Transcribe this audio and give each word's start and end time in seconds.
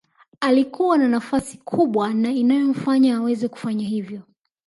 Alikuwa 0.39 0.97
na 0.97 1.07
nafasi 1.07 1.57
kubwa 1.57 2.13
na 2.13 2.31
inayomfanya 2.31 3.17
aweze 3.17 3.47
kufanya 3.47 3.85
hivyo 3.85 4.21